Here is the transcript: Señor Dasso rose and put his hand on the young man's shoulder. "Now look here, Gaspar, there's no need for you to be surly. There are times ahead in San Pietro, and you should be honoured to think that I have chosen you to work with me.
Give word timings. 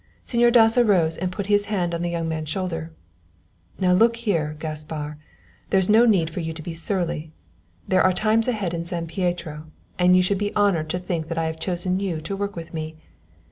Señor 0.25 0.51
Dasso 0.51 0.81
rose 0.81 1.15
and 1.15 1.31
put 1.31 1.45
his 1.45 1.65
hand 1.65 1.93
on 1.93 2.01
the 2.01 2.09
young 2.09 2.27
man's 2.27 2.49
shoulder. 2.49 2.91
"Now 3.79 3.93
look 3.93 4.15
here, 4.15 4.55
Gaspar, 4.57 5.19
there's 5.69 5.89
no 5.89 6.07
need 6.07 6.27
for 6.31 6.39
you 6.39 6.53
to 6.53 6.61
be 6.63 6.73
surly. 6.73 7.31
There 7.87 8.01
are 8.01 8.11
times 8.11 8.47
ahead 8.47 8.73
in 8.73 8.83
San 8.83 9.05
Pietro, 9.05 9.67
and 9.99 10.15
you 10.15 10.23
should 10.23 10.39
be 10.39 10.55
honoured 10.55 10.89
to 10.89 10.97
think 10.97 11.27
that 11.27 11.37
I 11.37 11.45
have 11.45 11.59
chosen 11.59 11.99
you 11.99 12.19
to 12.19 12.35
work 12.35 12.55
with 12.55 12.73
me. 12.73 12.95